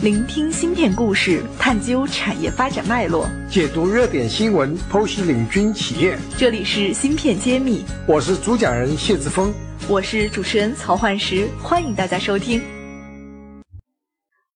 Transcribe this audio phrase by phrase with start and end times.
[0.00, 6.16] 聆听芯片故事，探究产业发展脉络，解读热点新闻，剖析领军企业。
[6.36, 9.52] 这里是芯片揭秘，我是主讲人谢志峰，
[9.88, 12.62] 我是主持人曹焕石，欢迎大家收听。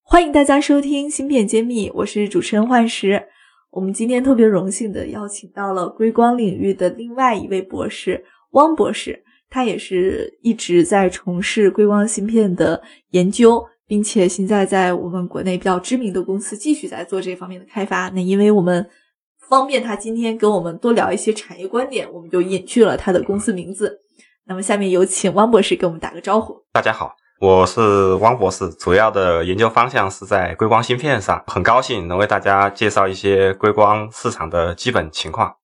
[0.04, 3.24] 欢迎大家收听芯片揭秘，我是主持人焕石。
[3.72, 9.24] 我们今天特别荣幸的邀请到了硅光领域的另外一位博士汪博士。
[9.50, 12.80] 他也是一直在从事硅光芯片的
[13.10, 13.62] 研究，
[13.92, 18.08] 并且现在在我们国内比较知名的公司继续在做这方面的开发。
[18.14, 18.88] 那因为我们
[19.50, 24.00] 方便他今天跟我们多聊一些产业观点，我们就隐去了他的公司名字。
[24.46, 26.56] 那么下面有请汪博士给我们打个招呼。
[26.72, 35.54] 大家好，我是汪博士，主要的研究方向是在硅光芯片上，很高兴能为大家介绍一些硅光市场的基本情况。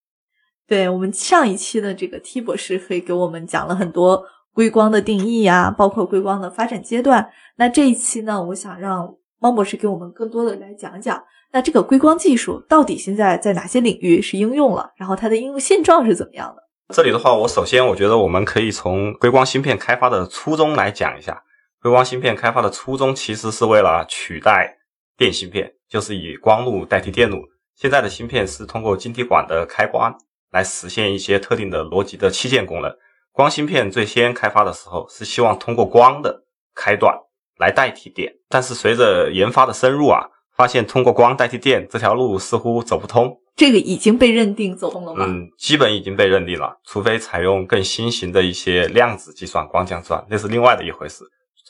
[0.66, 4.22] 对我们上一期的这个 T 博士可以给我们讲了很多
[4.58, 7.30] 硅光的定义呀，包括硅光的发展阶段。
[7.58, 11.22] 那这一期呢，我想让汪博士给我们更多的来讲讲，
[11.52, 16.62] 那这个硅光技术到底现在在哪些领域是应用了，然后它的应用现状是怎么样的？
[16.92, 21.40] 这里的话，我首先我觉得我们可以从硅光芯片开发的初衷来讲一下。
[21.80, 24.76] 硅光芯片开发的初衷其实是为了取代
[25.16, 27.44] 电芯片，就是以光路代替电路。
[27.76, 30.12] 现在的芯片是通过晶体管的开关。
[30.50, 32.90] 来实现一些特定的逻辑的器件功能。
[33.38, 36.42] 光芯片最先开发的时候是希望通过光的
[36.74, 37.16] 开断
[37.56, 43.38] 来代替电，但是随着研发的深入啊，发现通过光代替电这条路似乎走不通。
[43.54, 45.24] 这个已经被认定走通了吗？
[45.24, 51.22] 嗯，基本已经被认定了，除非采用更新型的一些量子计算、光降算，那是另外的一回事。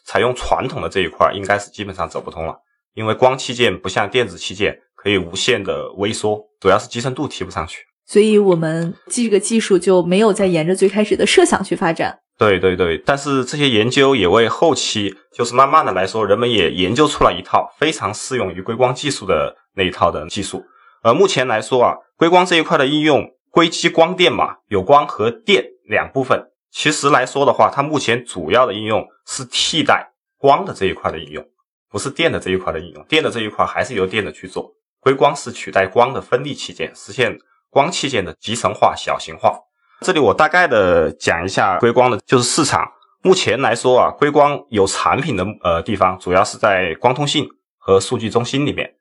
[0.07, 2.57] 采用传统的这一块，应该是基本上走不通了，
[2.95, 7.85] 因为光器件不像电子器件可以无限的微缩，主要是集成度提不上去。
[8.09, 12.19] 所以我们这个技术就没有再沿着最开始的设想去发展。
[12.39, 20.65] 对对对，但是这些研究也为后期，就是慢慢的来说，人们也研究出了一套非常适用于硅光技术的那一套的技术。
[21.03, 26.43] 而目前来说啊，硅光这一块的应用，硅基光电嘛，有光和电两部分。
[26.71, 31.45] 其实来说的话，它目前主要的应用是替代光的这一块的应用，
[31.91, 33.05] 不是电的这一块的应用。
[33.07, 37.39] 电的这一块还是由电的去做，硅光是取代光的分立器件，实现。
[37.71, 39.59] 光器件的集成化、小型化，
[40.01, 42.91] 这里我大概的讲一下硅光的，就是市场。
[43.23, 47.47] 目前来说啊，硅光有产品的呃地方，主要是在光通信
[47.77, 48.95] 和数据中心里面。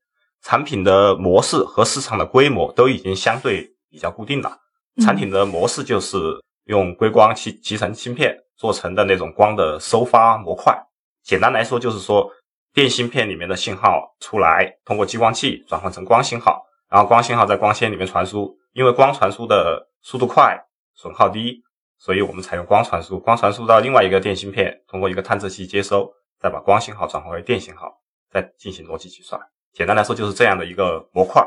[0.43, 4.57] 产品的模式和市场的规模都已经相对比较固定了。
[5.03, 6.17] 产品的模式就是
[6.65, 10.75] 用硅光集集成芯片做成的那种光的收发模块。
[11.23, 12.29] 简单来说，就是说
[12.73, 16.63] 电芯片里面的信号出来，通过激光器转换成光信号。
[16.89, 20.55] 然后光信号在光纤里面传输，因为光传输的速度快，
[20.93, 21.63] 损耗低，
[21.97, 23.19] 所以我们采用光传输。
[23.19, 27.99] 光传输到另外一个电芯片，通过一个探测器接收，再把光信号转换为电信号，
[28.29, 29.41] 再进行逻辑计算。
[29.73, 31.43] 简单来说就是这样的一个模块。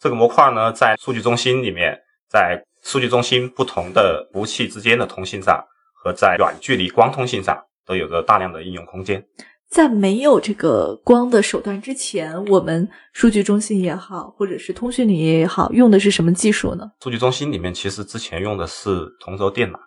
[0.00, 1.96] 这个模块呢，在数据中心里面，
[2.28, 5.64] 在数据中心不同的服务器之间的通信上，
[5.94, 9.24] 和在远距离光通信上，都有着大量的应用空间。
[9.72, 16.92] 在没有这个光的手段之前，我们数据中心也好，或者是通讯领域也好，用的是什么技术呢？
[17.02, 19.78] 数据中心里面其实之前用的是同轴电缆，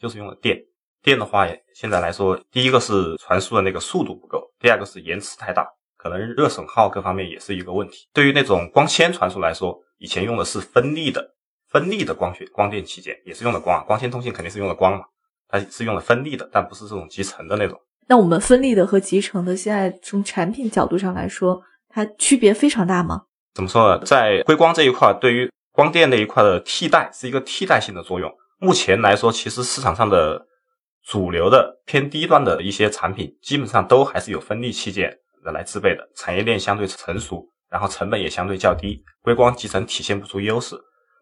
[0.00, 0.58] 就是用的电。
[1.04, 5.64] 电的话，现在来说，第一个是传输的那个速度不够，第二个是延迟太大，
[5.96, 8.08] 可能热损耗各方面也是一个问题。
[8.12, 11.24] 对于那种光纤传输来说，以前用的是分立的
[11.68, 15.04] 分立的光学光电器件，也是用的光啊，光纤通信肯定是用的光嘛，
[15.46, 17.80] 它是用的分立的，但不是这种集成的那种。
[18.08, 23.22] 那我们分立的和集成的，现在从产品角度上来说，它区别非常大吗？
[23.54, 24.04] 怎么说呢？
[24.04, 28.32] 在硅光这一块，对于光电那一块的替代是一个替代性的作用。
[28.58, 30.46] 目前来说，其实市场上的
[31.06, 35.14] 主流的偏低端的一些产品，基本上都还是有分立器件
[35.44, 40.76] 的来制备的，产业链相对成熟，然后成本也相对较低，硅光集成体现不出优势。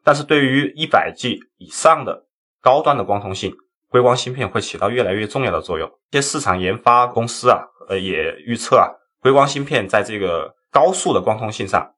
[0.05, 2.27] 但是对于一百 G 以上的
[2.63, 3.53] 高端的光通信，
[3.97, 5.91] 硅光芯片会起到越来越重要的作用。
[6.11, 8.93] 一些市场研发公司啊，呃，也预测啊，
[9.23, 11.95] 硅光芯片在这个高速的光通信上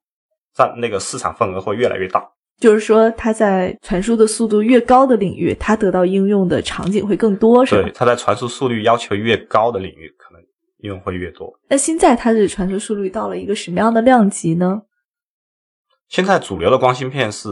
[0.55, 2.25] 占那个市场份额会越来越大。
[2.57, 7.81] 就是说，它在传输的速度越高的领域，它得到应用的场景会更多，是吧？
[7.81, 10.41] 对，它在传输速率要求越高的领域，可能
[10.77, 11.53] 应用会越多。
[11.67, 14.83] 那现在它的传输速率到了一个什么样的量级呢？
[16.07, 17.49] 现在主流的光芯片是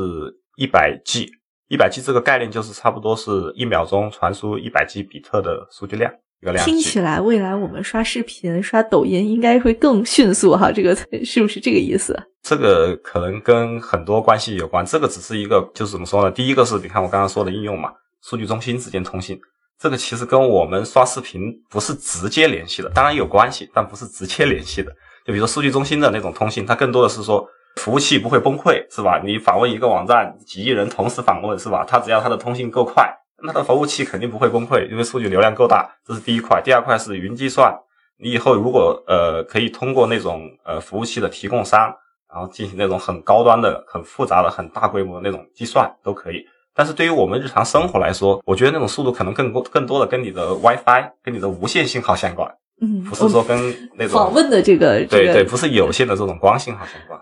[0.56, 1.30] 一百 G。
[1.70, 6.12] 一百 G 这个概念就是差不多是一秒钟传输一百 G 比特的数据量
[6.42, 12.18] 一个量听起来未来我们刷视频、刷抖音应该会更迅速哈，这个 是不是这个意思？
[12.44, 14.86] 这个可能跟很多关系有关。
[14.86, 16.32] 这个只是一个，就是怎么说呢？
[16.32, 17.92] 第一个是你看我刚刚说的应用嘛，
[18.24, 19.38] 数据中心之间通信，
[19.80, 24.92] 这个其实跟我们刷视频不是直接联系的，当然有关系，但不是直接联系的。
[25.26, 27.46] 就比如说数据中心的那种通信，它更多的是说
[27.78, 29.22] 服务器不会崩溃，是吧？
[29.24, 31.86] 你访问一个网站，几亿人同时访问，是吧？
[31.88, 33.10] 它只要它的通信够快，
[33.42, 35.90] 那它的服务器肯定不会崩溃，因为数据流量够大。
[36.06, 36.62] 这是第一块。
[36.62, 37.74] 第二块是云计算，
[38.18, 41.94] 你以后如果呃可以通过那种呃服务器的提供商，
[42.30, 46.46] 然后进行那种很高端的、很复杂的、很大规模的那种计算都可以。
[46.76, 52.48] 但是对于我们日常生活来说，我觉得那种速度可能更多、更多的跟你的 WiFi、跟你的无线信号相关，
[52.82, 53.58] 嗯，不是说跟
[53.96, 57.20] 那种访问的这个对对，这个不是有线的这种光信号相关。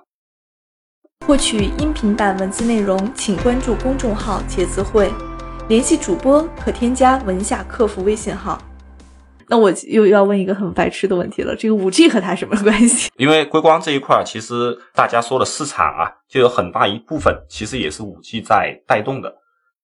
[1.28, 5.12] 获取音频版文字内容，请关注公众号“茄子会”，
[5.68, 8.62] 联系主播可添加文夏客服微信号。
[9.48, 13.10] 那我又要问一个很白痴的问题了，这个五 G 和它什么关系？
[13.18, 19.34] 因为硅光这一块，其实大家说的市场啊，就有很大一部分其实也是五 G 在带动的。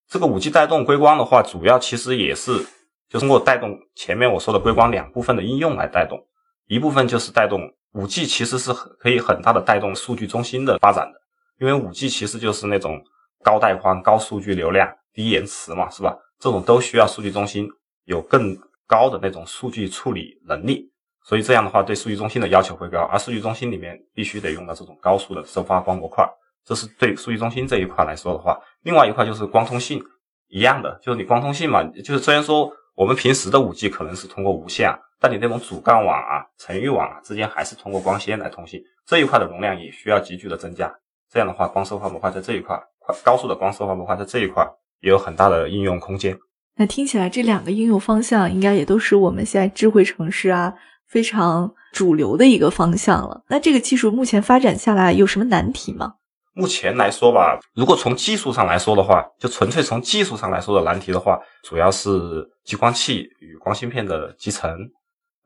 [0.07, 2.63] 这个五 G 带动硅光的话，主要其实也是
[3.09, 6.19] 就通过带动前面我说的硅光两部分的应用来带动，
[6.67, 7.61] 一部分就是带动
[7.93, 11.20] 五 G 其实是可以很大的带动数据中心的发展的，
[11.61, 12.99] 因为五 G 其实就是那种
[13.43, 16.17] 高带宽、高数据流量、低延迟嘛，是吧？
[16.39, 17.69] 这种都需要数据中心
[18.05, 20.91] 有更高的那种数据处理能力，
[21.23, 26.27] 所以这样的话对数据中心的要求会高，而数据中心里面必须得用到这种高速的收发光模块。
[26.65, 30.01] 这是对数据中心这一块来说的话，另外一块就是光通信
[30.47, 40.91] 一样的，就是你光通信嘛，就是虽然说我们平时的五 G 可能是通过无线啊，但你那种主干网啊、城域网啊之间还是通过光纤来通信，这一块的容量也需要急剧的增加。
[41.31, 44.67] 这样的话，光收发模块在这一块，快高速的光收发模块在这一块
[44.99, 46.37] 也有很大的应用空间。
[46.75, 50.73] 那听起来这两个应用方向应该也都是我们现在智慧城市啊
[51.07, 53.43] 非常主流的一个方向了。
[53.47, 56.15] 那这个技术目前发展下来有什么难题吗？
[56.53, 64.77] 目前来说吧，如果从技术上来说的话，就纯粹从技术上来说的难题的话，主要是激光器与光芯片的集成，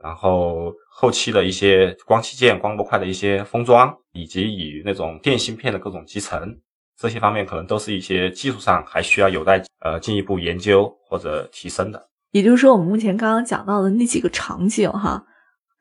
[0.05, 6.55] 然后后期的一些光器件、光模块的一些封装，以及与那种电芯片的各种集成，
[6.95, 12.07] 这些方面可能都是一些技术上还需要有待呃进一步研究或者提升的。
[12.29, 15.25] 也就是说，我们目前刚刚讲到的那几个场景哈，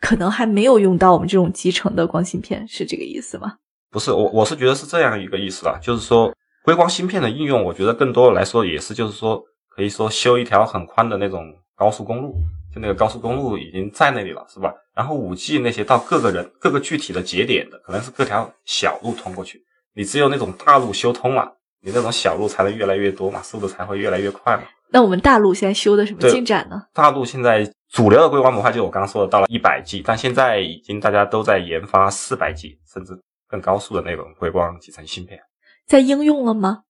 [0.00, 3.56] 可能还没有用到我们这种集成的光芯片，是这个意思吗？
[3.90, 6.34] 不是我，我是觉得是这样一个意思啊，就是说
[6.64, 12.34] 硅光芯片的应用，我觉得更多的来说也是就是说，可以说修一条很宽的那种高速公路，
[12.74, 14.74] 就那个高速公路已经在那里了，是吧？
[14.94, 19.62] 然后五 G 那些到各个人各个具体的节点的，可能是各条小路通过去，
[19.94, 24.64] 你只有那种大路修通了，你那种小路才能越来越多嘛，速度才会越来越快嘛。
[24.90, 26.82] 那我们大陆现在修的什么进展呢？
[26.92, 33.12] 大陆现在主流的硅光模块，就我刚刚说的，到了一百 G，但现在已经大家都在研发四百 G 甚至
[33.48, 35.40] 更高速的那种硅光集成芯片。
[35.86, 36.82] 在应用了吗？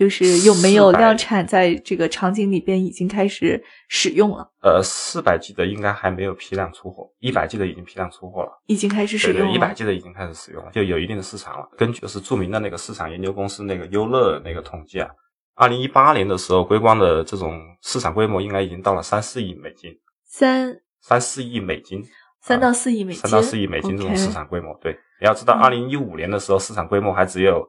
[0.00, 8.62] 就是有没有量产在这个场景里边已经开始使用了，呃，四百 G 的应该还没有批量出货，一百 G 的已经批量出货了。
[8.64, 9.44] 已经开始使用了。
[9.44, 11.68] 对对，一百 G 的已经开始使用了，就有一定的市场了。
[11.76, 15.10] 根据就是著名的那个市场研究公司那个优乐那个统计啊，
[15.54, 19.94] 二零一八年的时候，硅光的这种市场规模应该已经到了三四亿美金，
[20.24, 22.02] 三三四亿美金，
[22.40, 24.74] 三到四亿美金，三到四亿美金这种市场规模。
[24.80, 27.68] 对，你要知道，嗯二零一五年的时候，市场规模还只有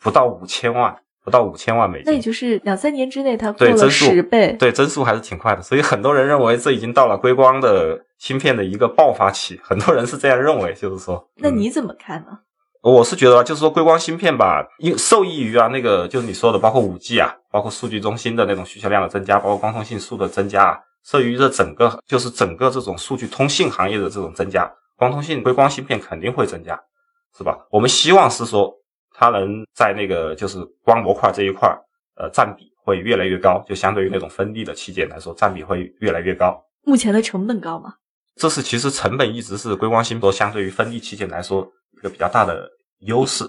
[0.00, 2.04] 不到五千万，不到五千万美金。
[2.06, 4.56] 那也就是两三年之内它过了十倍。
[4.58, 11.16] 对，增速还是挺快的，所以很多人认为这已经到了硅光的芯片的一个爆发期，很多人是这样认为，就是说。
[11.36, 12.38] 嗯那你怎么看呢？
[12.82, 26.80] 我是觉得啊，就是说硅光芯片吧，因受益于啊那个就是你说的，包括五 G 啊，包括数据中心的那种需求量的增加，包括光通信数的增加啊，受益于这整个就是整个这种数据通信行业的这种增加，光通信硅光芯片肯定会增加，
[27.36, 27.58] 是吧？
[27.70, 28.72] 我们希望是说
[29.20, 31.76] 它能在那个就是光模块这一块儿，
[32.16, 36.58] 呃，占比会越来越高，就相对于那种分立的器件来说，占比会越来越高。
[36.84, 37.92] 目前的成本高吗？
[38.36, 42.66] 这是其实成本一直是硅光芯片相对于分立器件来说一个比较大的
[43.00, 43.44] 优势，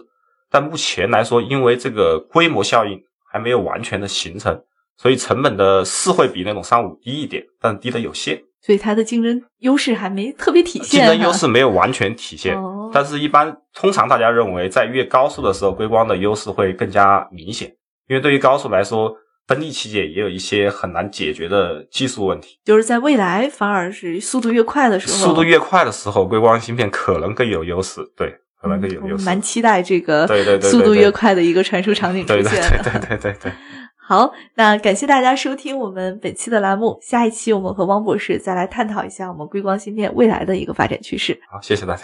[0.50, 3.02] 但目前来说，因为这个规模效应
[3.32, 4.62] 还没有完全的形成，
[4.98, 11.18] 所以成本的是会比那种三五低一点，但低的有限，所以它的竞争优势还没特别体竞现竞。
[11.18, 12.62] 争优势没有完全体现。
[12.92, 17.68] 哦但是，一般通常大家认为，在越高速的时候，硅光的优势会更加明显，
[18.08, 19.16] 因为对于高速来说，
[19.48, 22.60] 分立器件也有一些很难解决的技术问题。
[22.64, 29.26] 就是在未来反而是速度越快的时候，速度越快的时候，硅光芯片可能更有优势，对，可能更有优势。
[29.26, 32.44] 蛮期待这个对对对对速度越快的一个传输场景出现。
[32.44, 33.52] 对对对对对对。
[34.04, 41.40] 好，那感谢大家收听我们本期的栏目，下一期我们和汪博士再来探讨一下我们硅光芯片未来的一个发展趋势。
[41.50, 42.04] 好，谢谢大家。